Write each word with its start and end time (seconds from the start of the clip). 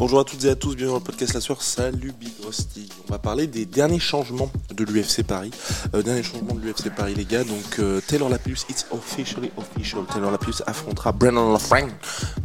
Bonjour 0.00 0.20
à 0.20 0.24
toutes 0.24 0.42
et 0.46 0.48
à 0.48 0.56
tous, 0.56 0.76
bienvenue 0.76 0.92
dans 0.92 0.94
le 0.94 1.04
podcast 1.04 1.34
La 1.34 1.42
Soirée, 1.42 1.60
salut 1.62 2.14
Big 2.18 2.32
Rusty. 2.42 2.88
On 3.06 3.12
va 3.12 3.18
parler 3.18 3.46
des 3.46 3.66
derniers 3.66 3.98
changements 3.98 4.50
de 4.74 4.82
l'UFC 4.82 5.22
Paris. 5.22 5.50
Euh, 5.94 6.02
derniers 6.02 6.22
changements 6.22 6.54
de 6.54 6.60
l'UFC 6.60 6.88
Paris 6.88 7.14
les 7.14 7.26
gars, 7.26 7.44
donc 7.44 7.78
euh, 7.80 8.00
Taylor 8.06 8.30
Lapillus, 8.30 8.60
it's 8.70 8.86
officially 8.92 9.52
official. 9.58 10.06
Taylor 10.10 10.30
Lapillus 10.30 10.62
affrontera 10.66 11.12
Brandon 11.12 11.52
Lafranc. 11.52 11.88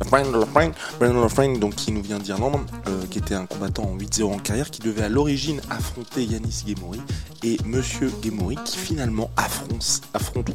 Brandon 0.09 0.37
Lafranc, 0.37 0.71
Brandon 0.99 1.21
Lafranc, 1.21 1.57
donc 1.57 1.75
qui 1.75 1.93
nous 1.93 2.01
vient 2.01 2.19
d'Irlande, 2.19 2.59
euh, 2.89 3.05
qui 3.09 3.19
était 3.19 3.35
un 3.35 3.45
combattant 3.45 3.83
en 3.83 3.95
8-0 3.95 4.33
en 4.33 4.37
carrière, 4.37 4.69
qui 4.69 4.81
devait 4.81 5.03
à 5.03 5.09
l'origine 5.09 5.61
affronter 5.69 6.25
Yanis 6.25 6.65
Gemori 6.67 6.99
et 7.43 7.57
Monsieur 7.63 8.11
Gemori 8.21 8.57
qui 8.65 8.77
finalement 8.77 9.29
affronte, 9.37 10.01
affronte 10.13 10.49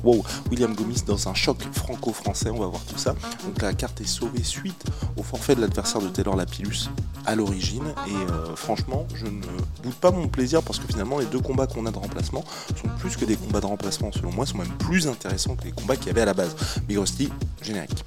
William 0.51 0.75
Gomis 0.75 1.03
dans 1.07 1.29
un 1.29 1.35
choc 1.35 1.57
franco-français, 1.73 2.51
on 2.51 2.59
va 2.59 2.67
voir 2.67 2.83
tout 2.85 2.99
ça. 2.99 3.15
Donc 3.45 3.63
la 3.63 3.73
carte 3.73 4.01
est 4.03 4.07
sauvée 4.07 4.43
suite 4.43 4.85
au 5.17 5.23
forfait 5.23 5.55
de 5.55 5.63
l'adversaire 5.63 6.03
de 6.03 6.09
Taylor 6.09 6.37
Lapillus 6.37 6.90
à 7.27 7.35
l'origine 7.35 7.85
et 8.07 8.33
euh, 8.33 8.57
franchement 8.57 9.07
je 9.15 9.27
ne 9.27 9.43
doute 9.83 9.95
pas 10.01 10.11
mon 10.11 10.29
plaisir 10.29 10.63
parce 10.63 10.79
que 10.79 10.87
finalement 10.87 11.19
les 11.19 11.27
deux 11.27 11.41
combats 11.41 11.67
qu'on 11.67 11.87
a 11.87 11.91
de 11.91 11.99
remplacement 11.99 12.45
sont 12.81 12.89
plus 12.99 13.17
que 13.17 13.25
des 13.25 13.37
combats 13.37 13.61
de 13.61 13.67
remplacement 13.67 14.11
selon 14.13 14.33
moi, 14.33 14.47
sont 14.47 14.59
même 14.59 14.69
plus 14.79 15.07
intéressants 15.07 15.57
que 15.57 15.65
les 15.65 15.73
combats 15.73 15.97
qu'il 15.97 16.07
y 16.07 16.11
avait 16.11 16.23
à 16.23 16.27
la 16.27 16.35
base. 16.35 16.57
Big 16.87 16.99
Rusty, 16.99 17.29
générique. 17.63 18.05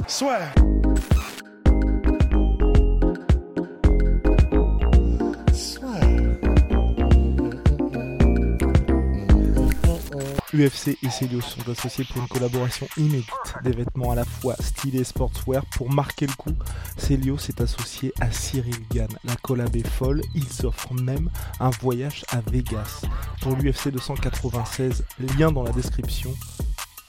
UFC 10.54 10.98
et 11.02 11.10
Celios 11.10 11.42
sont 11.42 11.70
associés 11.70 12.06
pour 12.06 12.22
une 12.22 12.28
collaboration 12.28 12.88
inédite. 12.98 13.30
Des 13.64 13.72
vêtements 13.72 14.12
à 14.12 14.16
la 14.16 14.26
fois 14.26 14.56
style 14.60 14.96
et 14.96 15.04
sportswear. 15.04 15.66
Pour 15.78 15.92
marquer 15.92 16.28
le 16.28 16.34
coup, 16.34 16.54
Celios 16.98 17.38
est 17.50 17.62
associé 17.62 18.14
à 18.20 18.32
Cyril 18.32 18.76
Gann. 18.92 19.10
La 19.24 19.36
collab 19.36 19.76
est 19.76 19.88
folle, 19.88 20.22
ils 20.36 20.66
offrent 20.66 20.94
même 20.94 21.30
un 21.60 21.70
voyage 21.70 22.24
à 22.30 22.42
Vegas. 22.52 23.02
Pour 23.42 23.56
l'UFC 23.56 23.90
296, 23.90 25.04
lien 25.38 25.52
dans 25.52 25.64
la 25.64 25.72
description. 25.72 26.34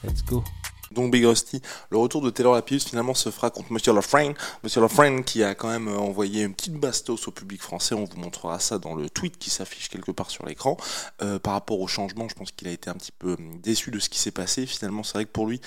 Let's 0.03 0.23
go. 0.23 0.43
Donc 0.91 1.11
Big 1.11 1.23
le 1.23 1.97
retour 1.97 2.21
de 2.21 2.29
Taylor 2.29 2.53
Lapillus 2.53 2.81
finalement 2.81 3.13
se 3.13 3.29
fera 3.29 3.49
contre 3.49 3.71
Monsieur 3.71 3.93
Lafrain. 3.93 4.33
Monsieur 4.63 4.81
Lafrain 4.81 5.23
qui 5.23 5.43
a 5.43 5.55
quand 5.55 5.69
même 5.69 5.87
envoyé 5.87 6.43
une 6.43 6.53
petite 6.53 6.75
bastos 6.75 7.27
au 7.27 7.31
public 7.31 7.61
français. 7.61 7.95
On 7.95 8.05
vous 8.05 8.17
montrera 8.17 8.59
ça 8.59 8.77
dans 8.77 8.95
le 8.95 9.09
tweet 9.09 9.37
qui 9.37 9.49
s'affiche 9.49 9.89
quelque 9.89 10.11
part 10.11 10.29
sur 10.29 10.45
l'écran. 10.45 10.77
Euh, 11.21 11.39
par 11.39 11.53
rapport 11.53 11.79
au 11.79 11.87
changement, 11.87 12.27
je 12.29 12.35
pense 12.35 12.51
qu'il 12.51 12.67
a 12.67 12.71
été 12.71 12.89
un 12.89 12.93
petit 12.95 13.11
peu 13.11 13.33
hum, 13.33 13.59
déçu 13.61 13.91
de 13.91 13.99
ce 13.99 14.09
qui 14.09 14.19
s'est 14.19 14.31
passé. 14.31 14.65
Finalement, 14.65 15.03
c'est 15.03 15.13
vrai 15.13 15.25
que 15.25 15.31
pour 15.31 15.47
lui, 15.47 15.59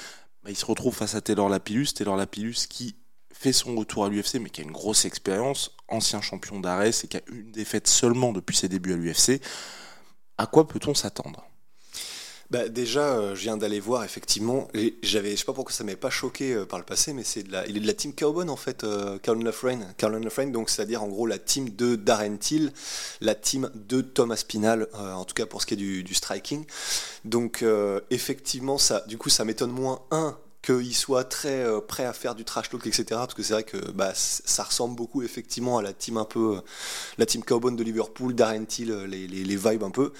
bah, 0.44 0.50
il 0.50 0.56
se 0.56 0.66
retrouve 0.66 0.94
face 0.94 1.14
à 1.14 1.20
Taylor 1.20 1.48
Lapillus. 1.48 1.88
Taylor 1.94 2.16
Lapillus 2.16 2.66
qui 2.68 2.94
fait 3.32 3.52
son 3.52 3.76
retour 3.76 4.04
à 4.04 4.08
l'UFC 4.08 4.34
mais 4.40 4.50
qui 4.50 4.60
a 4.60 4.64
une 4.64 4.72
grosse 4.72 5.04
expérience, 5.04 5.72
ancien 5.88 6.20
champion 6.20 6.60
d'arrêt, 6.60 6.90
et 6.90 7.08
qui 7.08 7.16
a 7.16 7.22
une 7.30 7.52
défaite 7.52 7.86
seulement 7.86 8.32
depuis 8.32 8.56
ses 8.56 8.68
débuts 8.68 8.94
à 8.94 8.96
l'UFC. 8.96 9.40
À 10.38 10.46
quoi 10.46 10.68
peut-on 10.68 10.94
s'attendre? 10.94 11.47
Bah 12.50 12.68
déjà, 12.70 13.18
euh, 13.18 13.34
je 13.34 13.42
viens 13.42 13.58
d'aller 13.58 13.78
voir 13.78 14.04
effectivement. 14.04 14.68
J'avais, 15.02 15.32
je 15.32 15.36
sais 15.36 15.44
pas 15.44 15.52
pourquoi 15.52 15.72
ça 15.74 15.84
m'avait 15.84 15.96
pas 15.96 16.08
choqué 16.08 16.54
euh, 16.54 16.64
par 16.64 16.78
le 16.78 16.84
passé, 16.84 17.12
mais 17.12 17.22
c'est 17.22 17.42
de 17.42 17.52
la, 17.52 17.66
il 17.66 17.76
est 17.76 17.80
de 17.80 17.86
la 17.86 17.92
team 17.92 18.14
Carbon 18.14 18.48
en 18.48 18.56
fait, 18.56 18.84
euh, 18.84 19.18
Carlin 19.18 19.44
Lafrain, 19.44 19.80
Lafrain, 20.00 20.46
donc 20.46 20.70
c'est-à-dire 20.70 21.02
en 21.02 21.08
gros 21.08 21.26
la 21.26 21.38
team 21.38 21.68
de 21.68 21.94
Darren 21.94 22.38
Till, 22.38 22.72
la 23.20 23.34
team 23.34 23.70
de 23.74 24.00
Thomas 24.00 24.36
Spinal, 24.36 24.88
euh, 24.94 25.12
en 25.12 25.26
tout 25.26 25.34
cas 25.34 25.44
pour 25.44 25.60
ce 25.60 25.66
qui 25.66 25.74
est 25.74 25.76
du, 25.76 26.14
striking. 26.14 26.64
Donc 27.24 27.64
effectivement, 28.10 28.78
ça, 28.78 29.04
du 29.06 29.18
coup, 29.18 29.28
ça 29.28 29.44
m'étonne 29.44 29.70
moins 29.70 30.00
un 30.10 30.36
qu'il 30.62 30.94
soit 30.96 31.24
très 31.24 31.64
prêt 31.86 32.04
à 32.04 32.12
faire 32.12 32.34
du 32.34 32.44
trash 32.44 32.70
talk, 32.70 32.86
etc. 32.86 33.04
Parce 33.10 33.34
que 33.34 33.42
c'est 33.42 33.52
vrai 33.52 33.62
que 33.62 33.90
bah, 33.92 34.12
ça 34.14 34.62
ressemble 34.64 34.96
beaucoup 34.96 35.22
effectivement 35.22 35.78
à 35.78 35.82
la 35.82 35.92
team 35.92 36.16
un 36.16 36.24
peu, 36.24 36.60
la 37.18 37.26
team 37.26 37.44
Carbon 37.44 37.72
de 37.72 37.82
Liverpool, 37.82 38.34
Darren 38.34 38.64
Till, 38.64 38.92
les, 39.04 39.26
les 39.26 39.56
vibes 39.56 39.84
un 39.84 39.90
peu. 39.90 40.12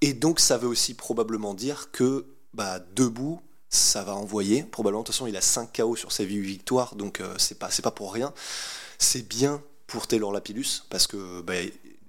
Et 0.00 0.12
donc, 0.12 0.40
ça 0.40 0.58
veut 0.58 0.68
aussi 0.68 0.94
probablement 0.94 1.54
dire 1.54 1.90
que 1.90 2.26
bah, 2.54 2.78
debout, 2.94 3.40
ça 3.68 4.02
va 4.02 4.14
envoyer. 4.14 4.62
Probablement, 4.62 5.02
de 5.02 5.06
toute 5.06 5.14
façon, 5.14 5.26
il 5.26 5.36
a 5.36 5.40
5 5.40 5.76
KO 5.76 5.96
sur 5.96 6.12
ses 6.12 6.24
8 6.24 6.40
victoires, 6.40 6.94
donc 6.94 7.20
euh, 7.20 7.34
c'est 7.38 7.58
pas, 7.58 7.68
pas 7.82 7.90
pour 7.90 8.12
rien. 8.12 8.32
C'est 8.98 9.26
bien 9.26 9.62
pour 9.86 10.06
Taylor 10.06 10.32
Lapillus, 10.32 10.82
parce 10.90 11.06
que 11.06 11.40
bah, 11.42 11.54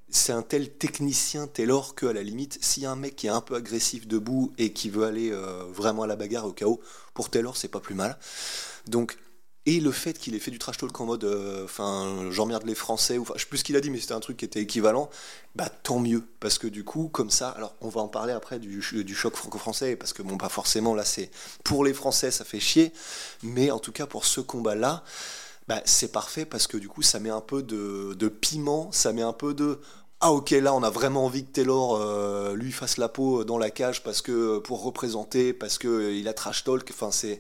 c'est 0.10 0.32
un 0.32 0.42
tel 0.42 0.72
technicien 0.72 1.48
Taylor 1.48 1.96
que 1.96 2.06
à 2.06 2.14
la 2.14 2.24
limite, 2.24 2.58
s'il 2.62 2.84
y 2.84 2.86
a 2.86 2.92
un 2.92 2.96
mec 2.96 3.16
qui 3.16 3.28
est 3.28 3.32
un 3.32 3.42
peu 3.42 3.56
agressif 3.56 4.08
debout 4.08 4.54
et 4.58 4.74
qui 4.74 4.90
veut 4.90 5.04
aller 5.04 5.32
euh, 5.32 5.64
vraiment 5.72 6.04
à 6.04 6.08
la 6.08 6.16
bagarre 6.16 6.46
au 6.46 6.54
KO, 6.54 6.82
pour 7.14 7.30
Taylor, 7.30 7.58
c'est 7.58 7.68
pas 7.68 7.80
plus 7.80 7.96
mal. 7.96 8.18
Donc, 8.88 9.18
et 9.68 9.80
le 9.82 9.92
fait 9.92 10.18
qu'il 10.18 10.34
ait 10.36 10.40
fait 10.40 10.52
du 10.52 10.60
trash 10.60 10.78
talk 10.78 11.00
en 11.00 11.06
mode, 11.06 11.26
euh, 11.26 11.66
enfin, 11.66 12.30
j'emmerde 12.32 12.66
les 12.66 12.74
Français, 12.76 13.20
ou 13.20 13.26
je 13.36 13.42
sais 13.42 13.46
plus 13.48 13.60
ce 13.60 13.64
qu'il 13.66 13.76
a 13.76 13.82
dit, 13.82 13.92
mais 13.92 14.00
c'était 14.00 14.14
un 14.16 14.20
truc 14.20 14.38
qui 14.38 14.46
était 14.46 14.62
équivalent, 14.62 15.12
bah 15.56 15.70
tant 15.84 16.00
mieux, 16.00 16.24
parce 16.40 16.58
que 16.58 16.68
du 16.68 16.84
coup, 16.84 17.10
comme 17.10 17.30
ça, 17.30 17.50
alors 17.50 17.76
on 17.82 17.90
va 17.90 18.02
en 18.02 18.08
parler 18.08 18.34
après 18.34 18.60
du, 18.60 18.82
ch- 18.82 19.06
du 19.06 19.14
choc 19.16 19.36
franco-français, 19.36 19.96
parce 19.96 20.14
que 20.14 20.24
bon, 20.24 20.38
pas 20.38 20.50
forcément, 20.50 20.96
là, 20.96 21.06
c'est 21.06 21.30
pour 21.64 21.86
les 21.86 21.94
Français, 21.94 22.32
ça 22.32 22.46
fait 22.46 22.60
chier, 22.62 22.94
mais 23.44 23.70
en 23.72 23.80
tout 23.80 23.92
cas, 23.92 24.08
pour 24.08 24.26
ce 24.26 24.42
combat-là, 24.42 25.04
bah, 25.68 25.82
c'est 25.86 26.12
parfait, 26.12 26.46
parce 26.46 26.68
que 26.68 26.78
du 26.78 26.88
coup, 26.88 27.02
ça 27.02 27.20
met 27.20 27.30
un 27.30 27.42
peu 27.42 27.62
de, 27.64 28.28
piment, 28.30 28.92
ça 28.92 29.14
met 29.14 29.22
un 29.22 29.34
peu 29.34 29.54
de. 29.54 29.80
Ah 30.20 30.32
ok 30.32 30.50
là 30.50 30.74
on 30.74 30.82
a 30.82 30.90
vraiment 30.90 31.26
envie 31.26 31.46
que 31.46 31.52
Taylor 31.52 31.96
euh, 32.02 32.56
lui 32.56 32.72
fasse 32.72 32.98
la 32.98 33.08
peau 33.08 33.44
dans 33.44 33.60
la 33.60 33.70
cage 33.70 34.02
parce 34.02 34.24
que 34.24 34.58
pour 34.58 34.82
représenter 34.82 35.54
parce 35.54 35.78
que 35.78 35.88
euh, 35.88 36.14
il 36.16 36.28
a 36.28 36.34
trash 36.34 36.64
talk 36.64 36.90
enfin 36.92 37.12
c'est 37.12 37.40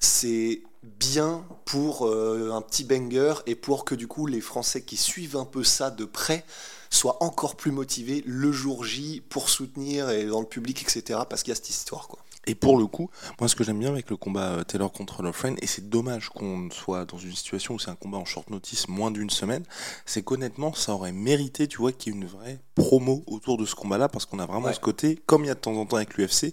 c'est 0.00 0.62
bien 0.82 1.44
pour 1.64 2.06
euh, 2.06 2.50
un 2.52 2.62
petit 2.62 2.84
banger 2.84 3.34
et 3.46 3.54
pour 3.54 3.84
que 3.84 3.94
du 3.94 4.06
coup 4.06 4.26
les 4.26 4.40
Français 4.40 4.82
qui 4.82 4.96
suivent 4.96 5.36
un 5.36 5.44
peu 5.44 5.64
ça 5.64 5.90
de 5.90 6.04
près 6.04 6.44
soient 6.90 7.22
encore 7.22 7.56
plus 7.56 7.72
motivés 7.72 8.22
le 8.26 8.52
jour 8.52 8.84
J 8.84 9.20
pour 9.28 9.48
soutenir 9.48 10.10
et 10.10 10.26
dans 10.26 10.40
le 10.40 10.46
public 10.46 10.82
etc 10.82 11.20
parce 11.28 11.42
qu'il 11.42 11.50
y 11.50 11.52
a 11.52 11.56
cette 11.56 11.70
histoire 11.70 12.06
quoi. 12.08 12.20
Et 12.48 12.54
pour 12.54 12.78
le 12.78 12.86
coup, 12.86 13.10
moi 13.40 13.48
ce 13.48 13.56
que 13.56 13.64
j'aime 13.64 13.80
bien 13.80 13.88
avec 13.88 14.08
le 14.08 14.16
combat 14.16 14.50
euh, 14.52 14.62
Taylor 14.62 14.92
contre 14.92 15.20
Lofren, 15.24 15.56
et 15.62 15.66
c'est 15.66 15.88
dommage 15.88 16.28
qu'on 16.28 16.70
soit 16.70 17.04
dans 17.04 17.18
une 17.18 17.34
situation 17.34 17.74
où 17.74 17.80
c'est 17.80 17.90
un 17.90 17.96
combat 17.96 18.18
en 18.18 18.24
short 18.24 18.50
notice 18.50 18.86
moins 18.86 19.10
d'une 19.10 19.30
semaine, 19.30 19.64
c'est 20.04 20.22
qu'honnêtement 20.22 20.72
ça 20.72 20.92
aurait 20.92 21.10
mérité, 21.10 21.66
tu 21.66 21.78
vois, 21.78 21.90
qu'il 21.90 22.12
y 22.14 22.16
ait 22.16 22.20
une 22.20 22.28
vraie 22.28 22.60
promo 22.76 23.24
autour 23.26 23.58
de 23.58 23.66
ce 23.66 23.74
combat-là, 23.74 24.08
parce 24.08 24.26
qu'on 24.26 24.38
a 24.38 24.46
vraiment 24.46 24.66
Ouais. 24.68 24.74
ce 24.74 24.78
côté, 24.78 25.20
comme 25.26 25.42
il 25.42 25.48
y 25.48 25.50
a 25.50 25.54
de 25.56 25.58
temps 25.60 25.74
en 25.74 25.86
temps 25.86 25.96
avec 25.96 26.16
l'UFC, 26.16 26.52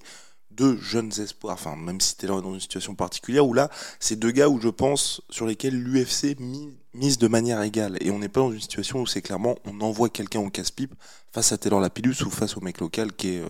deux 0.55 0.77
jeunes 0.77 1.11
espoirs, 1.19 1.55
enfin 1.55 1.75
même 1.75 1.99
si 2.01 2.15
Taylor 2.17 2.39
est 2.39 2.41
dans 2.43 2.53
une 2.53 2.59
situation 2.59 2.95
particulière, 2.95 3.45
où 3.47 3.53
là, 3.53 3.69
c'est 3.99 4.15
deux 4.15 4.31
gars 4.31 4.49
où 4.49 4.59
je 4.59 4.69
pense 4.69 5.21
sur 5.29 5.45
lesquels 5.45 5.75
l'UFC 5.81 6.39
mi- 6.39 6.73
mise 6.93 7.17
de 7.17 7.27
manière 7.27 7.61
égale, 7.61 7.97
et 8.01 8.11
on 8.11 8.19
n'est 8.19 8.29
pas 8.29 8.41
dans 8.41 8.51
une 8.51 8.61
situation 8.61 9.01
où 9.01 9.07
c'est 9.07 9.21
clairement 9.21 9.55
on 9.65 9.81
envoie 9.81 10.09
quelqu'un 10.09 10.39
au 10.41 10.49
casse-pipe 10.49 10.93
face 11.31 11.51
à 11.51 11.57
Taylor 11.57 11.79
Lapillus 11.81 12.23
ou 12.25 12.29
face 12.29 12.55
au 12.57 12.61
mec 12.61 12.79
local 12.79 13.13
qui 13.13 13.35
est... 13.35 13.41
euh, 13.41 13.47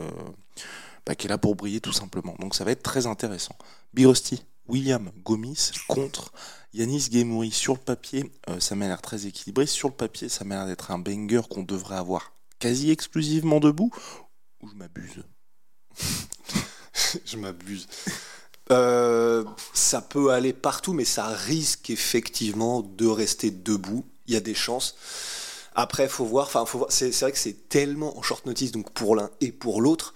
bah, 1.06 1.16
qui 1.16 1.28
est 1.28 1.30
là 1.30 1.38
pour 1.38 1.56
briller 1.56 1.82
tout 1.82 1.92
simplement. 1.92 2.36
Donc 2.40 2.56
ça 2.56 2.64
va 2.64 2.72
être 2.72 2.84
très 2.84 3.08
intéressant. 3.08 3.56
Big 3.94 4.06
Rusty, 4.06 4.44
William 4.70 5.12
Gomis 5.26 5.72
contre 5.90 6.32
Yanis 6.74 7.10
Gemouri. 7.12 7.52
Sur 7.52 7.74
le 7.74 7.80
papier, 7.80 8.32
euh, 8.50 8.62
ça 8.62 8.76
m'a 8.76 8.88
l'air 8.88 9.02
très 9.02 9.26
équilibré. 9.26 9.66
Sur 9.66 9.90
le 9.90 9.96
papier, 9.96 10.30
ça 10.30 10.46
m'a 10.46 10.56
l'air 10.56 10.68
d'être 10.68 10.92
un 10.92 11.00
banger 11.00 11.42
qu'on 11.50 11.64
devrait 11.64 11.98
avoir 11.98 12.32
quasi 12.60 12.90
exclusivement 12.90 13.60
debout. 13.60 13.92
Ou 14.62 14.70
je 14.70 14.76
m'abuse 14.76 15.24
Je 17.26 17.38
m'abuse. 17.38 17.88
Euh, 18.72 19.44
ça 19.74 20.02
peut 20.02 20.32
aller 20.32 20.54
partout, 20.54 20.94
mais 20.94 21.06
ça 21.06 21.28
risque 21.28 21.90
effectivement 21.90 22.82
de 22.82 23.08
rester 23.08 23.52
debout. 23.52 24.06
Il 24.28 24.34
y 24.34 24.38
a 24.38 24.40
des 24.40 24.54
chances. 24.54 24.96
Après, 25.76 26.08
faut 26.08 26.26
voir. 26.26 26.48
Enfin, 26.48 26.66
faut 26.66 26.80
voir. 26.80 26.92
C'est 26.92 27.12
vrai 27.20 27.32
que 27.32 27.38
c'est 27.38 27.70
tellement 27.70 28.18
en 28.18 28.22
short 28.22 28.46
notice, 28.46 28.72
donc 28.72 28.92
pour 28.92 29.16
l'un 29.16 29.30
et 29.42 29.52
pour 29.52 29.82
l'autre, 29.82 30.14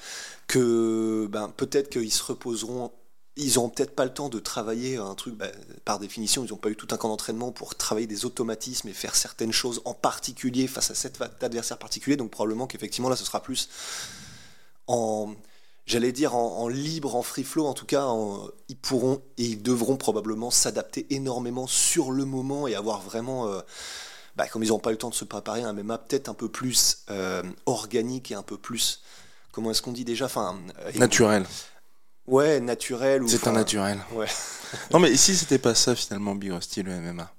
que 0.48 1.28
ben, 1.30 1.52
peut-être 1.56 1.90
qu'ils 1.90 2.14
se 2.14 2.24
reposeront. 2.24 2.92
Ils 3.40 3.54
n'auront 3.56 3.70
peut-être 3.70 3.96
pas 3.96 4.06
le 4.06 4.14
temps 4.14 4.30
de 4.30 4.40
travailler 4.40 4.98
un 4.98 5.14
truc. 5.14 5.36
ben, 5.36 5.52
par 5.86 6.00
définition, 6.00 6.44
ils 6.44 6.50
n'ont 6.50 6.58
pas 6.58 6.70
eu 6.70 6.76
tout 6.76 6.88
un 6.92 6.98
camp 6.98 7.10
d'entraînement 7.10 7.52
pour 7.52 7.76
travailler 7.76 8.08
des 8.08 8.26
automatismes 8.26 8.88
et 8.88 8.94
faire 8.94 9.16
certaines 9.16 9.52
choses 9.52 9.82
en 9.86 9.94
particulier 9.94 10.68
face 10.68 10.90
à 10.90 10.96
cet 10.96 11.22
adversaire 11.42 11.78
particulier. 11.78 12.18
Donc 12.18 12.32
probablement 12.32 12.66
qu'effectivement 12.66 13.10
là, 13.10 13.16
ce 13.16 13.26
sera 13.26 13.44
plus 13.44 13.70
en 14.88 15.36
j'allais 15.88 16.12
dire 16.12 16.36
en, 16.36 16.68
libre, 16.68 17.16
en 17.16 17.24
free 17.24 17.44
flow, 17.44 17.66
en 17.66 17.74
tout 17.74 17.86
cas, 17.86 18.06
ils 18.68 18.76
pourront 18.76 19.22
et 19.38 19.46
ils 19.46 19.62
devront 19.64 19.96
probablement 19.98 20.52
s'adapter 20.52 21.08
énormément 21.10 21.66
sur 21.66 22.12
le 22.12 22.26
moment 22.26 22.68
et 22.68 22.76
avoir 22.76 23.02
vraiment, 23.02 23.48
euh, 23.48 23.62
bah, 24.36 24.48
comme 24.48 24.64
ils 24.64 24.70
n'ont 24.70 24.80
pas 24.80 24.90
eu 24.90 24.94
le 24.94 25.00
temps 25.00 25.10
de 25.10 25.16
se 25.16 25.26
préparer, 25.26 25.64
un 25.64 25.74
MMA 25.74 25.98
peut-être 25.98 26.30
un 26.30 26.34
peu 26.34 26.50
plus 26.50 27.06
euh, 27.10 27.42
organique 27.66 28.32
et 28.32 28.36
un 28.36 28.44
peu 28.44 28.58
plus, 28.58 29.02
comment 29.54 29.72
est-ce 29.72 29.82
qu'on 29.82 29.94
dit 29.94 30.06
déjà, 30.06 30.26
enfin, 30.26 30.60
euh, 30.80 30.92
naturel. 31.00 31.46
Ouais, 32.28 32.60
naturel. 32.60 33.24
C'est 33.28 33.48
un 33.48 33.54
naturel. 33.54 34.00
Ouais. 34.12 34.28
non 34.92 35.00
mais 35.00 35.10
ici 35.10 35.38
c'était 35.38 35.60
pas 35.60 35.74
ça 35.74 35.96
finalement 35.96 36.36
Big 36.36 36.52
Rusty 36.52 36.84
le 36.84 37.00
MMA. 37.00 37.32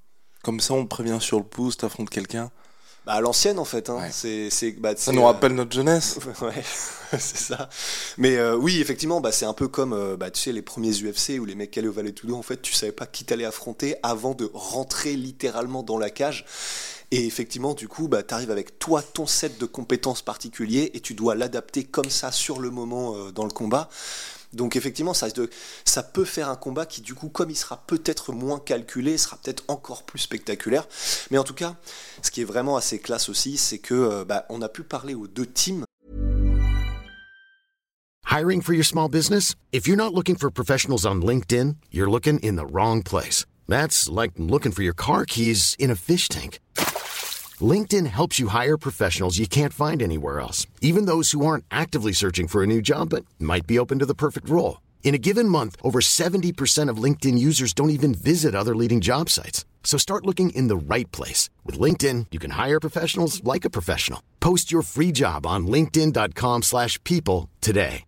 Comme 0.42 0.60
ça 0.60 0.72
on 0.72 0.86
prévient 0.86 1.18
sur 1.20 1.36
le 1.36 1.44
pouce, 1.44 1.76
t'affrontes 1.76 2.08
quelqu'un. 2.08 2.50
Bah, 3.08 3.14
à 3.14 3.20
l'ancienne 3.22 3.58
en 3.58 3.64
fait. 3.64 3.88
Hein. 3.88 4.00
C'est, 4.10 4.50
bah, 4.72 4.92
ça 4.94 5.12
nous 5.12 5.24
rappelle 5.24 5.54
notre 5.54 5.72
jeunesse. 5.72 6.18
ouais, 6.42 6.62
c'est 7.18 7.38
ça. 7.38 7.70
Mais 8.18 8.36
euh, 8.36 8.54
oui, 8.54 8.82
effectivement, 8.82 9.22
bah, 9.22 9.32
c'est 9.32 9.46
un 9.46 9.54
peu 9.54 9.66
comme 9.66 9.94
euh, 9.94 10.18
bah, 10.18 10.30
tu 10.30 10.42
sais, 10.42 10.52
les 10.52 10.60
premiers 10.60 10.90
UFC 10.90 11.40
où 11.40 11.46
les 11.46 11.54
mecs 11.54 11.78
allaient 11.78 11.88
au 11.88 11.92
Valet 11.92 12.12
Tudo, 12.12 12.36
en 12.36 12.42
fait, 12.42 12.60
tu 12.60 12.74
savais 12.74 12.92
pas 12.92 13.06
qui 13.06 13.24
t'allais 13.24 13.46
affronter 13.46 13.96
avant 14.02 14.34
de 14.34 14.50
rentrer 14.52 15.16
littéralement 15.16 15.82
dans 15.82 15.96
la 15.96 16.10
cage. 16.10 16.44
Et 17.10 17.24
effectivement, 17.24 17.72
du 17.72 17.88
coup, 17.88 18.08
bah, 18.08 18.22
tu 18.22 18.34
arrives 18.34 18.50
avec 18.50 18.78
toi, 18.78 19.00
ton 19.00 19.26
set 19.26 19.58
de 19.58 19.64
compétences 19.64 20.20
particuliers, 20.20 20.90
et 20.92 21.00
tu 21.00 21.14
dois 21.14 21.34
l'adapter 21.34 21.84
comme 21.84 22.10
ça 22.10 22.30
sur 22.30 22.60
le 22.60 22.68
moment 22.68 23.16
euh, 23.16 23.32
dans 23.32 23.44
le 23.44 23.50
combat. 23.50 23.88
Donc 24.52 24.76
effectivement, 24.76 25.14
ça, 25.14 25.28
peut 26.02 26.24
faire 26.24 26.48
un 26.48 26.56
combat 26.56 26.86
qui, 26.86 27.00
du 27.00 27.14
coup, 27.14 27.28
comme 27.28 27.50
il 27.50 27.56
sera 27.56 27.82
peut-être 27.86 28.32
moins 28.32 28.58
calculé, 28.58 29.18
sera 29.18 29.36
peut-être 29.36 29.64
encore 29.68 30.04
plus 30.04 30.20
spectaculaire. 30.20 30.86
Mais 31.30 31.38
en 31.38 31.44
tout 31.44 31.54
cas, 31.54 31.76
ce 32.22 32.30
qui 32.30 32.40
est 32.40 32.44
vraiment 32.44 32.76
assez 32.76 32.98
classe 32.98 33.28
aussi, 33.28 33.58
c'est 33.58 33.78
que 33.78 33.94
euh, 33.94 34.24
bah, 34.24 34.46
on 34.48 34.62
a 34.62 34.68
pu 34.68 34.82
parler 34.82 35.14
aux 35.14 35.26
deux 35.26 35.46
teams. 35.46 35.84
Hiring 38.30 38.60
for 38.62 38.74
your 38.74 38.84
small 38.84 39.08
business? 39.08 39.54
If 39.72 39.86
you're 39.86 39.96
not 39.96 40.12
looking 40.14 40.36
for 40.36 40.50
professionals 40.50 41.06
on 41.06 41.22
LinkedIn, 41.22 41.76
you're 41.90 42.10
looking 42.10 42.38
in 42.40 42.56
the 42.56 42.66
wrong 42.70 43.02
place. 43.02 43.46
That's 43.68 44.08
like 44.08 44.32
looking 44.38 44.72
for 44.72 44.82
your 44.82 44.94
car 44.94 45.24
keys 45.24 45.74
in 45.78 45.90
a 45.90 45.96
fish 45.96 46.28
tank. 46.28 46.58
LinkedIn 47.60 48.06
helps 48.06 48.38
you 48.38 48.48
hire 48.48 48.76
professionals 48.76 49.38
you 49.38 49.46
can't 49.46 49.72
find 49.72 50.02
anywhere 50.02 50.38
else, 50.38 50.66
even 50.82 51.06
those 51.06 51.32
who 51.32 51.44
aren't 51.46 51.64
actively 51.70 52.12
searching 52.12 52.48
for 52.48 52.62
a 52.62 52.66
new 52.66 52.82
job 52.82 53.08
but 53.08 53.24
might 53.40 53.66
be 53.66 53.78
open 53.78 53.98
to 53.98 54.06
the 54.06 54.14
perfect 54.14 54.48
role. 54.48 54.82
In 55.02 55.14
a 55.14 55.18
given 55.18 55.48
month, 55.48 55.76
over 55.82 56.00
70% 56.00 56.90
of 56.90 57.02
LinkedIn 57.02 57.38
users 57.38 57.72
don't 57.72 57.90
even 57.90 58.14
visit 58.14 58.54
other 58.54 58.76
leading 58.76 59.00
job 59.00 59.30
sites. 59.30 59.64
So 59.82 59.96
start 59.96 60.26
looking 60.26 60.50
in 60.50 60.68
the 60.68 60.76
right 60.76 61.10
place. 61.12 61.48
With 61.64 61.78
LinkedIn, 61.80 62.26
you 62.30 62.38
can 62.38 62.50
hire 62.50 62.78
professionals 62.78 63.42
like 63.42 63.64
a 63.64 63.70
professional. 63.70 64.20
Post 64.38 64.70
your 64.70 64.82
free 64.82 65.12
job 65.12 65.46
on 65.46 65.66
linkedin.com 65.66 66.62
slash 66.62 67.02
people 67.04 67.48
today. 67.62 68.04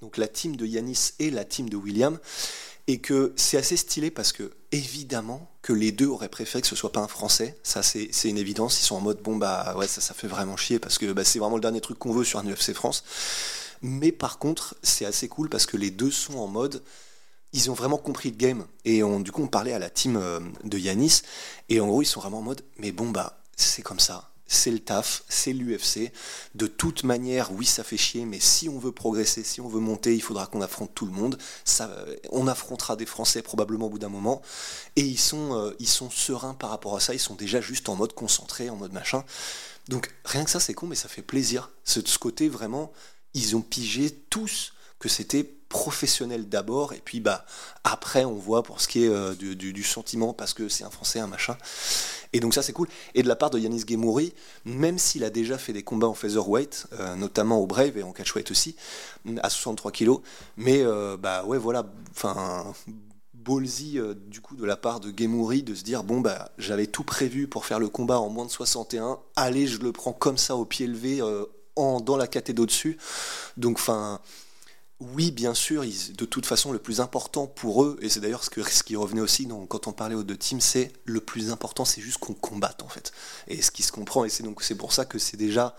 Donc 0.00 0.18
la 0.18 0.26
team 0.26 0.56
de 0.56 0.66
Yanis 0.66 1.14
et 1.18 1.30
la 1.30 1.44
team 1.44 1.68
de 1.68 1.76
William. 1.76 2.18
Et 2.86 2.98
que 2.98 3.32
c'est 3.34 3.56
assez 3.56 3.76
stylé 3.76 4.10
parce 4.10 4.32
que, 4.32 4.52
évidemment, 4.76 5.50
que 5.62 5.72
les 5.72 5.92
deux 5.92 6.06
auraient 6.06 6.28
préféré 6.28 6.62
que 6.62 6.68
ce 6.68 6.76
soit 6.76 6.92
pas 6.92 7.00
un 7.00 7.08
Français. 7.08 7.58
Ça, 7.62 7.82
c'est 7.82 8.10
une 8.24 8.38
évidence. 8.38 8.80
Ils 8.80 8.84
sont 8.84 8.96
en 8.96 9.00
mode, 9.00 9.20
bon, 9.22 9.36
bah 9.36 9.74
ouais, 9.76 9.86
ça, 9.86 10.14
fait 10.14 10.28
vraiment 10.28 10.56
chier 10.56 10.78
parce 10.78 10.98
que 10.98 11.12
bah, 11.12 11.24
c'est 11.24 11.38
vraiment 11.38 11.56
le 11.56 11.62
dernier 11.62 11.80
truc 11.80 11.98
qu'on 11.98 12.12
veut 12.12 12.24
sur 12.24 12.38
un 12.38 12.44
UFC 12.44 12.72
France. 12.72 13.04
Mais 13.82 14.12
par 14.12 14.38
contre, 14.38 14.76
c'est 14.82 15.04
assez 15.04 15.28
cool 15.28 15.48
parce 15.48 15.66
que 15.66 15.76
les 15.76 15.90
deux 15.90 16.10
sont 16.10 16.38
en 16.38 16.46
mode, 16.46 16.82
ils 17.52 17.70
ont 17.70 17.74
vraiment 17.74 17.98
compris 17.98 18.30
le 18.30 18.36
game. 18.36 18.66
Et 18.84 19.02
on, 19.02 19.20
du 19.20 19.32
coup, 19.32 19.42
on 19.42 19.48
parlait 19.48 19.72
à 19.72 19.78
la 19.78 19.90
team 19.90 20.16
euh, 20.16 20.40
de 20.64 20.78
Yanis. 20.78 21.22
Et 21.68 21.80
en 21.80 21.86
gros, 21.86 22.02
ils 22.02 22.06
sont 22.06 22.20
vraiment 22.20 22.38
en 22.38 22.42
mode, 22.42 22.62
mais 22.78 22.92
bon, 22.92 23.10
bah, 23.10 23.40
c'est 23.56 23.82
comme 23.82 24.00
ça 24.00 24.30
c'est 24.48 24.70
le 24.70 24.78
taf, 24.78 25.24
c'est 25.28 25.52
l'UFC. 25.52 26.12
De 26.54 26.66
toute 26.66 27.02
manière, 27.02 27.52
oui, 27.52 27.66
ça 27.66 27.82
fait 27.82 27.96
chier, 27.96 28.24
mais 28.24 28.38
si 28.38 28.68
on 28.68 28.78
veut 28.78 28.92
progresser, 28.92 29.42
si 29.42 29.60
on 29.60 29.68
veut 29.68 29.80
monter, 29.80 30.14
il 30.14 30.22
faudra 30.22 30.46
qu'on 30.46 30.60
affronte 30.60 30.94
tout 30.94 31.06
le 31.06 31.12
monde. 31.12 31.36
Ça, 31.64 31.90
on 32.30 32.46
affrontera 32.46 32.96
des 32.96 33.06
Français 33.06 33.42
probablement 33.42 33.86
au 33.86 33.90
bout 33.90 33.98
d'un 33.98 34.08
moment. 34.08 34.42
Et 34.94 35.02
ils 35.02 35.18
sont, 35.18 35.54
euh, 35.54 35.72
ils 35.80 35.88
sont 35.88 36.10
sereins 36.10 36.54
par 36.54 36.70
rapport 36.70 36.96
à 36.96 37.00
ça. 37.00 37.12
Ils 37.14 37.20
sont 37.20 37.34
déjà 37.34 37.60
juste 37.60 37.88
en 37.88 37.96
mode 37.96 38.12
concentré, 38.12 38.70
en 38.70 38.76
mode 38.76 38.92
machin. 38.92 39.24
Donc 39.88 40.14
rien 40.24 40.44
que 40.44 40.50
ça, 40.50 40.60
c'est 40.60 40.74
con, 40.74 40.86
mais 40.86 40.96
ça 40.96 41.08
fait 41.08 41.22
plaisir. 41.22 41.70
De 41.96 42.06
ce 42.06 42.18
côté, 42.18 42.48
vraiment, 42.48 42.92
ils 43.34 43.56
ont 43.56 43.62
pigé 43.62 44.10
tous 44.30 44.72
que 44.98 45.08
c'était 45.08 45.55
professionnel 45.68 46.48
d'abord 46.48 46.92
et 46.92 47.02
puis 47.04 47.20
bah 47.20 47.44
après 47.84 48.24
on 48.24 48.34
voit 48.34 48.62
pour 48.62 48.80
ce 48.80 48.88
qui 48.88 49.04
est 49.04 49.08
euh, 49.08 49.34
du, 49.34 49.82
sentiment 49.82 50.32
parce 50.32 50.54
que 50.54 50.68
c'est 50.68 50.84
un 50.84 50.90
français 50.90 51.18
un 51.18 51.26
machin. 51.26 51.56
Et 52.32 52.40
donc 52.40 52.54
ça 52.54 52.62
c'est 52.62 52.72
cool. 52.72 52.88
Et 53.14 53.22
de 53.22 53.28
la 53.28 53.36
part 53.36 53.50
de 53.50 53.58
Yanis 53.58 53.84
Gemouri 53.88 54.32
même 54.64 54.98
s'il 54.98 55.24
a 55.24 55.30
déjà 55.30 55.58
fait 55.58 55.72
des 55.72 55.82
combats 55.82 56.06
en 56.06 56.14
featherweight 56.14 56.86
euh, 56.92 57.16
notamment 57.16 57.58
au 57.58 57.66
Brave 57.66 57.98
et 57.98 58.02
en 58.02 58.12
catchweight 58.12 58.50
aussi 58.50 58.76
à 59.42 59.50
63 59.50 59.90
kilos 59.90 60.20
mais 60.56 60.82
euh, 60.82 61.16
bah 61.16 61.44
ouais 61.44 61.58
voilà 61.58 61.86
enfin 62.10 62.72
ballsy 63.34 63.98
du 64.26 64.40
coup 64.40 64.56
de 64.56 64.64
la 64.64 64.76
part 64.76 65.00
de 65.00 65.12
Gemouri 65.16 65.62
de 65.62 65.74
se 65.74 65.82
dire 65.82 66.04
bon 66.04 66.20
bah 66.20 66.50
j'avais 66.58 66.86
tout 66.86 67.04
prévu 67.04 67.48
pour 67.48 67.64
faire 67.64 67.78
le 67.78 67.88
combat 67.88 68.18
en 68.18 68.28
moins 68.28 68.44
de 68.44 68.50
61 68.50 69.18
allez 69.36 69.66
je 69.66 69.80
le 69.80 69.92
prends 69.92 70.12
comme 70.12 70.38
ça 70.38 70.56
au 70.56 70.64
pied 70.64 70.86
levé 70.86 71.20
en, 71.76 72.00
dans 72.00 72.16
la 72.16 72.26
caté 72.26 72.52
d'au-dessus 72.52 72.98
donc 73.56 73.78
enfin 73.78 74.20
oui, 74.98 75.30
bien 75.30 75.52
sûr, 75.52 75.82
de 75.82 76.24
toute 76.24 76.46
façon, 76.46 76.72
le 76.72 76.78
plus 76.78 77.00
important 77.00 77.46
pour 77.46 77.84
eux, 77.84 77.98
et 78.00 78.08
c'est 78.08 78.20
d'ailleurs 78.20 78.44
ce, 78.44 78.82
qui 78.82 78.96
revenait 78.96 79.20
aussi 79.20 79.46
quand 79.68 79.88
on 79.88 79.92
parlait 79.92 80.14
aux 80.14 80.22
deux 80.22 80.38
teams, 80.38 80.60
c'est 80.60 80.90
le 81.04 81.20
plus 81.20 81.50
important, 81.50 81.84
c'est 81.84 82.00
juste 82.00 82.16
qu'on 82.18 82.32
combatte 82.32 82.82
en 82.82 82.88
fait. 82.88 83.12
Et 83.46 83.60
ce 83.60 83.70
qui 83.70 83.82
se 83.82 83.92
comprend, 83.92 84.24
et 84.24 84.30
c'est 84.30 84.42
donc 84.42 84.62
c'est 84.62 84.74
pour 84.74 84.94
ça 84.94 85.04
que 85.04 85.18
c'est 85.18 85.36
déjà 85.36 85.76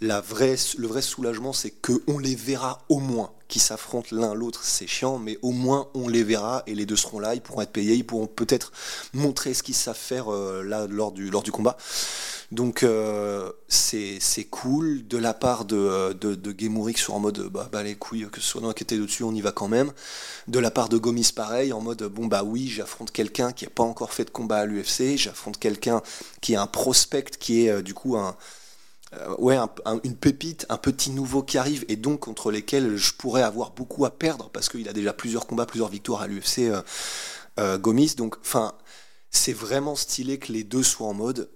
le 0.00 0.86
vrai 0.86 1.02
soulagement, 1.02 1.52
c'est 1.52 1.70
qu'on 1.70 2.18
les 2.18 2.34
verra 2.34 2.82
au 2.88 2.98
moins. 2.98 3.32
Qui 3.48 3.60
s'affrontent 3.60 4.08
l'un 4.12 4.34
l'autre, 4.34 4.62
c'est 4.62 4.86
chiant, 4.86 5.18
mais 5.18 5.38
au 5.40 5.52
moins 5.52 5.88
on 5.94 6.06
les 6.06 6.22
verra 6.22 6.62
et 6.66 6.74
les 6.74 6.84
deux 6.84 6.96
seront 6.96 7.18
là, 7.18 7.34
ils 7.34 7.40
pourront 7.40 7.62
être 7.62 7.72
payés, 7.72 7.94
ils 7.94 8.04
pourront 8.04 8.26
peut-être 8.26 8.72
montrer 9.14 9.54
ce 9.54 9.62
qu'ils 9.62 9.74
savent 9.74 9.96
faire 9.96 10.30
euh, 10.30 10.62
là 10.62 10.86
lors 10.86 11.12
du, 11.12 11.30
combat. 11.50 11.78
Donc 12.52 12.82
euh, 12.82 13.50
c'est 13.66 14.20
cool 14.50 15.06
de 15.08 15.16
la 15.16 15.32
part 15.32 15.64
de, 15.64 16.12
de, 16.12 16.52
qui 16.52 16.68
en 17.10 17.20
mode 17.20 17.48
bah, 17.48 17.70
bah, 17.72 17.82
les 17.82 17.94
couilles, 17.94 18.28
que 18.30 18.42
ce 18.42 18.48
soit 18.48 18.60
dans 18.60 18.74
quête 18.74 18.92
dessus, 18.92 19.22
on 19.22 19.32
y 19.32 19.40
va 19.40 19.50
quand 19.50 19.68
même. 19.68 19.92
De 20.46 20.58
la 20.58 20.70
part 20.70 20.90
de 20.90 20.98
Gomis 20.98 21.32
pareil, 21.34 21.72
en 21.72 21.80
mode 21.80 22.02
bon 22.02 22.26
bah 22.26 22.42
oui, 22.44 22.68
j'affronte 22.68 23.12
quelqu'un 23.12 23.52
qui 23.52 23.64
n'a 23.64 23.70
pas 23.70 23.82
encore 23.82 24.12
fait 24.12 24.26
de 24.26 24.30
combat 24.30 24.58
à 24.58 24.66
l'UFC, 24.66 25.16
j'affronte 25.16 25.58
quelqu'un 25.58 26.02
qui 26.42 26.52
est 26.52 26.56
un 26.56 26.66
prospect, 26.66 27.30
qui 27.40 27.64
est 27.64 27.70
euh, 27.70 27.80
du 27.80 27.94
coup 27.94 28.18
un, 28.18 28.36
euh, 29.14 29.34
ouais, 29.38 29.58
une 30.04 30.16
pépite, 30.16 30.66
un 30.68 30.76
petit 30.76 31.10
nouveau 31.10 31.42
qui 31.42 31.58
arrive 31.58 31.84
et 31.88 31.96
donc 31.96 32.20
contre 32.20 32.50
lesquels 32.50 32.96
je 32.96 33.14
pourrais 33.14 33.42
avoir 33.42 33.70
beaucoup 33.70 34.04
à 34.04 34.10
perdre 34.10 34.50
parce 34.50 34.68
qu'il 34.68 34.88
a 34.88 34.92
déjà 34.92 35.12
plusieurs 35.12 35.46
combats, 35.46 35.66
plusieurs 35.66 35.88
victoires 35.88 36.22
à 36.22 36.26
l'UFC, 36.26 36.72
Gomis. 37.58 38.14
Donc, 38.16 38.36
enfin, 38.40 38.74
c'est 39.30 39.52
vraiment 39.52 39.96
stylé 39.96 40.38
que 40.38 40.52
les 40.52 40.64
deux 40.64 40.82
soient 40.82 41.08
en 41.08 41.14
mode 41.14 41.50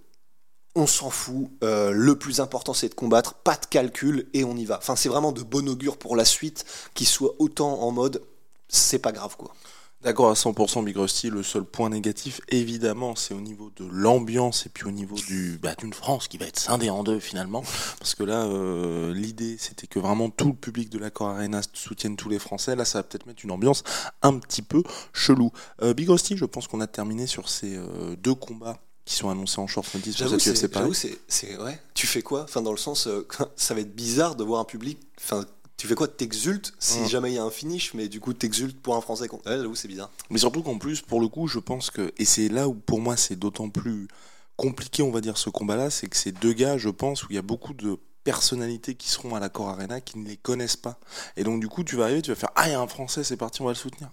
on 0.74 0.86
s'en 0.86 1.10
fout. 1.10 1.50
Euh, 1.62 1.90
le 1.90 2.16
plus 2.16 2.40
important, 2.40 2.74
c'est 2.74 2.88
de 2.88 2.94
combattre, 2.94 3.34
pas 3.34 3.56
de 3.56 3.66
calcul, 3.66 4.28
et 4.32 4.44
on 4.44 4.56
y 4.56 4.64
va. 4.64 4.78
Enfin, 4.78 4.96
c'est 4.96 5.08
vraiment 5.08 5.32
de 5.32 5.42
bon 5.42 5.68
augure 5.68 5.98
pour 5.98 6.16
la 6.16 6.24
suite, 6.24 6.64
qu'il 6.94 7.06
soit 7.06 7.34
autant 7.38 7.80
en 7.82 7.90
mode, 7.90 8.22
c'est 8.68 8.98
pas 8.98 9.12
grave, 9.12 9.36
quoi. 9.36 9.54
D'accord 10.02 10.30
à 10.30 10.34
100% 10.34 10.84
Big 10.84 10.96
Rusty, 10.96 11.30
le 11.30 11.42
seul 11.42 11.64
point 11.64 11.88
négatif 11.88 12.40
évidemment 12.48 13.14
c'est 13.14 13.34
au 13.34 13.40
niveau 13.40 13.70
de 13.76 13.86
l'ambiance 13.90 14.66
et 14.66 14.68
puis 14.68 14.84
au 14.84 14.90
niveau 14.90 15.16
du 15.16 15.58
bah, 15.62 15.74
d'une 15.78 15.92
France 15.92 16.28
qui 16.28 16.38
va 16.38 16.46
être 16.46 16.58
scindée 16.58 16.90
en 16.90 17.04
deux 17.04 17.20
finalement 17.20 17.62
parce 17.98 18.14
que 18.14 18.24
là 18.24 18.44
euh, 18.44 19.14
l'idée 19.14 19.56
c'était 19.58 19.86
que 19.86 19.98
vraiment 19.98 20.28
tout 20.28 20.48
le 20.48 20.54
public 20.54 20.90
de 20.90 20.98
l'accord 20.98 21.28
Arena 21.28 21.60
soutienne 21.72 22.16
tous 22.16 22.28
les 22.28 22.38
Français 22.38 22.74
là 22.74 22.84
ça 22.84 22.98
va 22.98 23.02
peut-être 23.04 23.26
mettre 23.26 23.44
une 23.44 23.52
ambiance 23.52 23.84
un 24.22 24.38
petit 24.38 24.62
peu 24.62 24.82
chelou. 25.12 25.52
Euh, 25.82 25.94
Big 25.94 26.08
Rusty 26.08 26.36
je 26.36 26.44
pense 26.44 26.66
qu'on 26.66 26.80
a 26.80 26.86
terminé 26.86 27.26
sur 27.26 27.48
ces 27.48 27.78
deux 28.22 28.34
combats 28.34 28.78
qui 29.04 29.14
sont 29.14 29.30
annoncés 29.30 29.60
en 29.60 29.66
short 29.66 29.92
notice 29.94 30.16
pour 30.16 30.40
cette 30.40 30.56
UFC 30.56 30.68
Paris. 30.68 30.94
c'est 31.28 31.58
ouais. 31.58 31.80
Tu 31.94 32.06
fais 32.06 32.22
quoi? 32.22 32.44
Enfin 32.44 32.62
dans 32.62 32.70
le 32.70 32.78
sens, 32.78 33.06
euh, 33.06 33.26
ça 33.56 33.74
va 33.74 33.80
être 33.80 33.94
bizarre 33.94 34.36
de 34.36 34.44
voir 34.44 34.60
un 34.60 34.64
public. 34.64 34.98
Enfin, 35.18 35.44
tu 35.82 35.88
fais 35.88 35.96
quoi 35.96 36.06
T'exultes 36.06 36.72
si 36.78 37.00
mm. 37.00 37.08
jamais 37.08 37.32
il 37.32 37.34
y 37.34 37.38
a 37.38 37.42
un 37.42 37.50
finish, 37.50 37.92
mais 37.94 38.06
du 38.06 38.20
coup 38.20 38.32
t'exultes 38.32 38.80
pour 38.80 38.94
un 38.94 39.00
Français. 39.00 39.28
Ouais, 39.28 39.40
j'avoue 39.44 39.74
c'est 39.74 39.88
bizarre. 39.88 40.12
Mais 40.30 40.38
surtout 40.38 40.62
qu'en 40.62 40.78
plus, 40.78 41.00
pour 41.00 41.20
le 41.20 41.26
coup, 41.26 41.48
je 41.48 41.58
pense 41.58 41.90
que 41.90 42.12
et 42.18 42.24
c'est 42.24 42.48
là 42.48 42.68
où 42.68 42.74
pour 42.74 43.00
moi 43.00 43.16
c'est 43.16 43.34
d'autant 43.34 43.68
plus 43.68 44.06
compliqué, 44.54 45.02
on 45.02 45.10
va 45.10 45.20
dire, 45.20 45.36
ce 45.36 45.50
combat-là, 45.50 45.90
c'est 45.90 46.06
que 46.06 46.16
ces 46.16 46.30
deux 46.30 46.52
gars, 46.52 46.78
je 46.78 46.88
pense, 46.88 47.24
où 47.24 47.26
il 47.30 47.34
y 47.34 47.38
a 47.38 47.42
beaucoup 47.42 47.74
de 47.74 47.98
personnalités 48.22 48.94
qui 48.94 49.08
seront 49.08 49.34
à 49.34 49.40
l'accord 49.40 49.70
Arena 49.70 50.00
qui 50.00 50.20
ne 50.20 50.28
les 50.28 50.36
connaissent 50.36 50.76
pas. 50.76 51.00
Et 51.36 51.42
donc 51.42 51.58
du 51.58 51.66
coup, 51.66 51.82
tu 51.82 51.96
vas 51.96 52.04
arriver, 52.04 52.22
tu 52.22 52.30
vas 52.30 52.36
faire 52.36 52.52
ah 52.54 52.68
il 52.68 52.70
y 52.70 52.74
a 52.74 52.80
un 52.80 52.86
Français, 52.86 53.24
c'est 53.24 53.36
parti, 53.36 53.60
on 53.60 53.64
va 53.64 53.72
le 53.72 53.76
soutenir. 53.76 54.08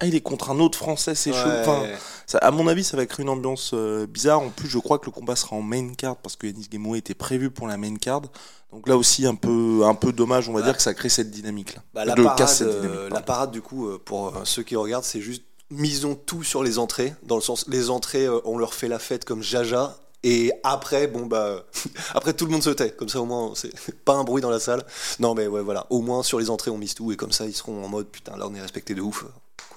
Ah, 0.00 0.06
il 0.06 0.14
est 0.14 0.20
contre 0.20 0.50
un 0.50 0.60
autre 0.60 0.78
français, 0.78 1.16
c'est 1.16 1.32
chaud. 1.32 1.48
Enfin, 1.60 1.82
ça, 2.24 2.38
à 2.38 2.52
mon 2.52 2.68
avis, 2.68 2.84
ça 2.84 2.96
va 2.96 3.04
créer 3.04 3.24
une 3.24 3.30
ambiance 3.30 3.72
euh, 3.74 4.06
bizarre. 4.06 4.40
En 4.40 4.50
plus, 4.50 4.68
je 4.68 4.78
crois 4.78 5.00
que 5.00 5.06
le 5.06 5.10
combat 5.10 5.34
sera 5.34 5.56
en 5.56 5.62
main 5.62 5.92
card 5.94 6.16
parce 6.16 6.36
que 6.36 6.46
Yanis 6.46 6.68
Gemo 6.70 6.94
était 6.94 7.14
prévu 7.14 7.50
pour 7.50 7.66
la 7.66 7.76
main 7.76 7.96
card. 7.96 8.22
Donc 8.70 8.86
là 8.86 8.96
aussi, 8.96 9.26
un 9.26 9.34
peu, 9.34 9.80
un 9.84 9.96
peu 9.96 10.12
dommage, 10.12 10.48
on 10.48 10.52
va 10.52 10.62
dire, 10.62 10.76
que 10.76 10.82
ça 10.82 10.94
crée 10.94 11.08
cette 11.08 11.32
dynamique-là. 11.32 11.82
Bah, 11.94 12.04
la, 12.04 12.14
parade, 12.14 12.48
euh, 12.60 13.08
la 13.10 13.22
parade, 13.22 13.50
du 13.50 13.60
coup, 13.60 13.88
euh, 13.88 14.00
pour 14.02 14.34
ceux 14.44 14.62
qui 14.62 14.76
regardent, 14.76 15.04
c'est 15.04 15.20
juste 15.20 15.42
misons 15.70 16.14
tout 16.14 16.44
sur 16.44 16.62
les 16.62 16.78
entrées. 16.78 17.12
Dans 17.24 17.34
le 17.34 17.42
sens, 17.42 17.66
les 17.66 17.90
entrées, 17.90 18.28
on 18.44 18.56
leur 18.56 18.74
fait 18.74 18.88
la 18.88 19.00
fête 19.00 19.24
comme 19.24 19.42
Jaja 19.42 19.96
Et 20.22 20.52
après, 20.62 21.08
bon 21.08 21.26
bah, 21.26 21.64
après 22.14 22.34
tout 22.34 22.46
le 22.46 22.52
monde 22.52 22.62
se 22.62 22.70
tait. 22.70 22.92
Comme 22.92 23.08
ça 23.08 23.20
au 23.20 23.26
moins, 23.26 23.52
c'est 23.56 23.72
pas 24.04 24.14
un 24.14 24.22
bruit 24.22 24.42
dans 24.42 24.50
la 24.50 24.60
salle. 24.60 24.84
Non 25.18 25.34
mais 25.34 25.48
ouais 25.48 25.62
voilà, 25.62 25.86
au 25.90 26.02
moins 26.02 26.22
sur 26.22 26.38
les 26.38 26.50
entrées 26.50 26.70
on 26.70 26.78
mise 26.78 26.94
tout 26.94 27.10
et 27.10 27.16
comme 27.16 27.32
ça 27.32 27.46
ils 27.46 27.54
seront 27.54 27.84
en 27.84 27.88
mode 27.88 28.06
putain 28.06 28.36
là 28.36 28.46
on 28.48 28.54
est 28.54 28.60
respecté 28.60 28.94
de 28.94 29.00
ouf, 29.00 29.24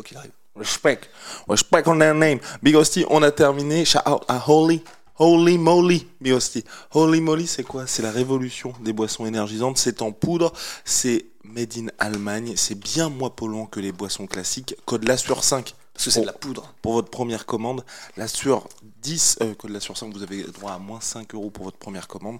quoi 0.01 0.07
qu'il 0.07 0.17
arrive. 0.17 0.31
Respect. 0.55 1.01
Respect 1.47 1.83
on 1.87 1.97
their 1.97 2.13
name. 2.13 2.39
Big 2.61 2.75
Hostie, 2.75 3.05
on 3.09 3.23
a 3.23 3.31
terminé. 3.31 3.85
Shout 3.85 3.99
out 4.05 4.23
à 4.27 4.43
Holy. 4.49 4.83
Holy 5.17 5.57
moly, 5.57 6.07
Big 6.19 6.33
Hostie. 6.33 6.63
Holy 6.93 7.21
moly, 7.21 7.47
c'est 7.47 7.63
quoi? 7.63 7.85
C'est 7.87 8.01
la 8.01 8.11
révolution 8.11 8.73
des 8.81 8.91
boissons 8.91 9.25
énergisantes. 9.25 9.77
C'est 9.77 10.01
en 10.01 10.11
poudre. 10.11 10.51
C'est 10.83 11.25
made 11.43 11.73
in 11.77 11.87
Allemagne. 11.99 12.53
C'est 12.57 12.77
bien 12.77 13.09
moins 13.09 13.29
polluant 13.29 13.65
que 13.65 13.79
les 13.79 13.91
boissons 13.91 14.27
classiques. 14.27 14.75
Code 14.85 15.07
la 15.07 15.17
sur 15.17 15.43
5. 15.43 15.75
Parce 15.93 16.05
que 16.05 16.11
c'est 16.11 16.21
de 16.21 16.25
la 16.25 16.33
poudre. 16.33 16.73
Pour 16.81 16.93
votre 16.93 17.09
première 17.09 17.45
commande. 17.45 17.85
La 18.17 18.27
sur 18.27 18.67
10, 19.01 19.37
euh, 19.41 19.53
code 19.53 19.71
la 19.71 19.79
sur 19.79 19.97
5, 19.97 20.11
vous 20.13 20.23
avez 20.23 20.43
droit 20.43 20.71
à 20.71 20.79
moins 20.79 21.01
5 21.01 21.33
euros 21.35 21.49
pour 21.49 21.65
votre 21.65 21.77
première 21.77 22.07
commande. 22.07 22.39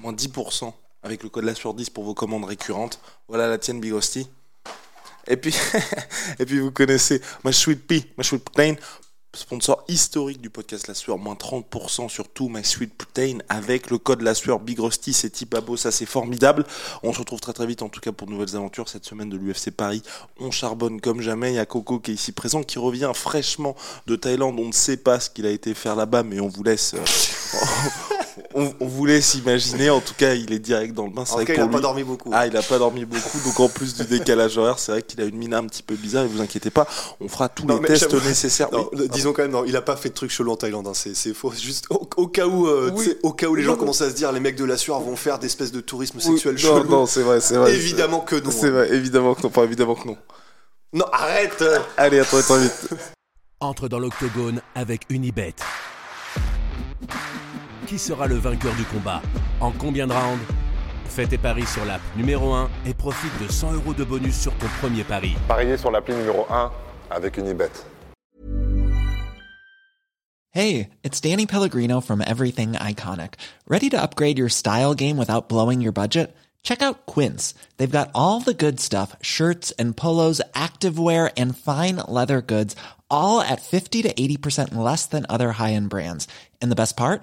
Moins 0.00 0.12
10% 0.12 0.72
avec 1.02 1.22
le 1.22 1.28
code 1.28 1.44
la 1.44 1.54
sur 1.54 1.74
10 1.74 1.90
pour 1.90 2.04
vos 2.04 2.14
commandes 2.14 2.44
récurrentes. 2.44 3.00
Voilà 3.28 3.48
la 3.48 3.58
tienne, 3.58 3.80
Big 3.80 3.92
Hostie. 3.92 4.28
Et 5.28 5.36
puis, 5.36 5.54
et 6.38 6.44
puis 6.44 6.58
vous 6.58 6.70
connaissez 6.70 7.20
Sweet 7.50 7.86
Pea, 7.86 8.04
ma 8.16 8.24
Sweet 8.24 8.44
Protein, 8.44 8.74
sponsor 9.34 9.82
historique 9.88 10.42
du 10.42 10.50
podcast 10.50 10.88
La 10.88 10.94
Sueur, 10.94 11.16
moins 11.16 11.34
30% 11.34 12.08
sur 12.10 12.28
tout 12.28 12.50
My 12.50 12.62
Sweet 12.62 12.92
Protein 12.94 13.38
avec 13.48 13.90
le 13.90 13.96
code 13.96 14.20
La 14.20 14.34
Sueur 14.34 14.60
Big 14.60 14.78
Rusty, 14.78 15.14
c'est 15.14 15.30
Tipabo, 15.30 15.76
ça 15.76 15.90
c'est 15.90 16.06
formidable. 16.06 16.64
On 17.02 17.12
se 17.12 17.18
retrouve 17.20 17.40
très 17.40 17.54
très 17.54 17.66
vite 17.66 17.82
en 17.82 17.88
tout 17.88 18.00
cas 18.00 18.12
pour 18.12 18.26
de 18.26 18.32
nouvelles 18.32 18.56
aventures 18.56 18.88
cette 18.88 19.06
semaine 19.06 19.30
de 19.30 19.36
l'UFC 19.36 19.70
Paris. 19.70 20.02
On 20.38 20.50
charbonne 20.50 21.00
comme 21.00 21.22
jamais, 21.22 21.52
il 21.52 21.56
y 21.56 21.58
a 21.58 21.66
Coco 21.66 21.98
qui 21.98 22.10
est 22.10 22.14
ici 22.14 22.32
présent, 22.32 22.62
qui 22.62 22.78
revient 22.78 23.12
fraîchement 23.14 23.74
de 24.06 24.16
Thaïlande. 24.16 24.58
On 24.58 24.66
ne 24.66 24.72
sait 24.72 24.98
pas 24.98 25.18
ce 25.18 25.30
qu'il 25.30 25.46
a 25.46 25.50
été 25.50 25.72
faire 25.72 25.96
là-bas, 25.96 26.22
mais 26.24 26.40
on 26.40 26.48
vous 26.48 26.62
laisse... 26.62 26.94
euh, 28.38 28.42
on, 28.54 28.72
on 28.80 28.86
vous 28.86 29.06
laisse 29.06 29.34
imaginer, 29.34 29.90
en 29.90 30.00
tout 30.00 30.14
cas 30.16 30.34
il 30.34 30.52
est 30.52 30.58
direct 30.58 30.94
dans 30.94 31.04
le 31.06 31.10
bain. 31.12 31.24
C'est 31.24 31.32
En 31.32 31.36
vrai 31.36 31.44
tout 31.44 31.52
cas, 31.52 31.54
que 31.54 31.60
il 31.60 31.62
a 31.62 31.64
pour 31.64 31.70
pas 31.72 31.76
lui- 31.78 31.82
dormi 31.82 32.04
beaucoup. 32.04 32.30
ah, 32.32 32.46
il 32.46 32.56
a 32.56 32.62
pas 32.62 32.78
dormi 32.78 33.04
beaucoup, 33.04 33.38
donc 33.44 33.60
en 33.60 33.68
plus 33.68 33.94
du 33.94 34.04
décalage 34.04 34.56
horaire, 34.58 34.78
c'est 34.78 34.92
vrai 34.92 35.02
qu'il 35.02 35.20
a 35.20 35.24
une 35.24 35.36
mine 35.36 35.54
un 35.54 35.64
petit 35.66 35.82
peu 35.82 35.94
bizarre, 35.94 36.24
et 36.24 36.28
vous 36.28 36.40
inquiétez 36.40 36.70
pas, 36.70 36.86
on 37.20 37.28
fera 37.28 37.48
tous 37.48 37.64
Non, 37.66 37.80
les 37.80 37.86
tests 37.88 38.12
nécessaires. 38.14 38.68
Non, 38.72 38.88
Oui. 38.92 39.08
disons 39.10 39.32
quand 39.32 39.42
même, 39.42 39.50
non, 39.52 39.64
il 39.64 39.76
a 39.76 39.82
pas 39.82 39.96
fait 39.96 40.08
de 40.10 40.14
trucs 40.14 40.30
chelous 40.30 40.52
en 40.52 40.56
Thaïlande, 40.56 40.86
hein, 40.86 40.92
c'est 40.94 41.14
c'est 41.14 41.34
faux. 41.34 41.52
C'est 41.54 41.62
Juste 41.62 41.86
au, 41.90 42.08
au 42.16 42.26
cas 42.28 42.46
où, 42.46 42.66
euh, 42.66 42.90
Oui. 42.94 43.14
au 43.22 43.32
cas 43.32 43.46
où 43.48 43.54
les 43.54 43.62
gens 43.62 43.72
Non. 43.72 43.76
commencent 43.78 44.02
à 44.02 44.10
se 44.10 44.14
dire, 44.14 44.32
les 44.32 44.40
mecs 44.40 44.56
de 44.56 44.64
la 44.64 44.76
sueur 44.76 45.00
vont 45.00 45.16
faire 45.16 45.38
des 45.38 45.46
espèces 45.46 45.72
de 45.72 45.80
tourisme 45.80 46.18
Oui, 46.18 46.22
sexuel 46.24 46.54
non, 46.54 46.60
chelou. 46.60 46.90
non, 46.90 47.06
c'est 47.06 47.22
vrai, 47.22 47.40
c'est 47.40 47.56
vrai. 47.56 47.74
Évidemment 47.74 48.20
que 48.20 48.36
non. 48.36 48.50
C'est 48.50 48.70
vrai, 48.70 48.92
évidemment 48.92 49.34
que 49.34 49.42
non, 49.42 49.50
pas 49.50 49.64
évidemment 49.64 49.94
que 49.94 50.08
non. 50.08 50.16
Non, 50.94 51.06
arrête. 51.12 51.62
euh. 51.62 51.78
Allez, 51.96 52.18
à 52.20 52.24
très 52.24 52.42
très 52.42 52.60
vite. 52.60 52.88
Entre 53.60 53.88
dans 53.88 53.98
l'octogone 53.98 54.60
avec 54.74 55.02
Unibet. 55.08 55.54
Qui 57.92 57.98
sera 57.98 58.26
le 58.26 58.36
vainqueur 58.36 58.74
du 58.76 58.84
combat 58.84 59.20
En 59.60 59.70
combien 59.70 60.06
de 60.06 60.14
rounds 60.14 60.40
Fais 61.04 61.26
tes 61.26 61.36
paris 61.36 61.66
sur 61.66 61.84
l'app 61.84 62.00
numéro 62.16 62.54
1 62.54 62.70
et 62.86 62.94
profite 62.94 63.38
de 63.38 63.52
100 63.52 63.74
euros 63.74 63.92
de 63.92 64.02
bonus 64.02 64.34
sur 64.34 64.54
ton 64.54 64.66
premier 64.80 65.04
pari. 65.04 65.34
Pariez 65.46 65.76
sur 65.76 65.90
l'appli 65.90 66.14
numéro 66.14 66.46
1 66.50 66.72
avec 67.10 67.36
Unibet. 67.36 67.70
Hey, 70.52 70.88
it's 71.04 71.20
Danny 71.20 71.44
Pellegrino 71.44 72.00
from 72.00 72.22
Everything 72.22 72.72
Iconic. 72.72 73.34
Ready 73.68 73.90
to 73.90 74.02
upgrade 74.02 74.38
your 74.38 74.48
style 74.48 74.94
game 74.94 75.18
without 75.18 75.50
blowing 75.50 75.82
your 75.82 75.92
budget? 75.92 76.34
Check 76.62 76.80
out 76.80 77.04
Quince. 77.04 77.52
They've 77.76 77.90
got 77.90 78.08
all 78.14 78.40
the 78.40 78.54
good 78.54 78.80
stuff 78.80 79.16
shirts 79.20 79.70
and 79.72 79.94
polos, 79.94 80.40
activewear, 80.54 81.30
and 81.36 81.54
fine 81.54 81.96
leather 82.08 82.40
goods, 82.40 82.74
all 83.10 83.42
at 83.42 83.60
50 83.60 84.00
to 84.00 84.14
80% 84.14 84.74
less 84.74 85.04
than 85.04 85.26
other 85.28 85.52
high 85.52 85.74
end 85.74 85.90
brands. 85.90 86.26
And 86.62 86.70
the 86.70 86.74
best 86.74 86.96
part? 86.96 87.22